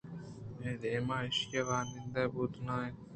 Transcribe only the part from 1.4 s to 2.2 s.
ءِ واہُند